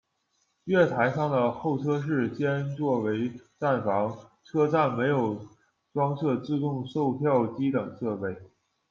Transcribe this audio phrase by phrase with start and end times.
[0.63, 5.45] 月台上的候车室兼做为站房，车站没有
[5.93, 8.35] 装设自动售票机等设备。